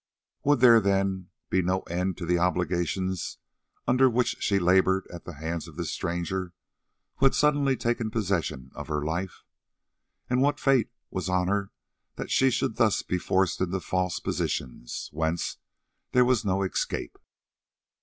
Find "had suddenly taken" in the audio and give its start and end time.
7.27-8.09